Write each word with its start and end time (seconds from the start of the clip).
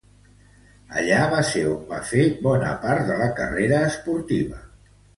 Allí 1.01 1.19
va 1.33 1.43
ser 1.51 1.61
on 1.75 1.85
va 1.93 2.01
fer 2.13 2.25
bona 2.49 2.75
part 2.89 3.07
de 3.13 3.21
la 3.23 3.31
carrera 3.39 3.87
esportiva. 3.95 4.69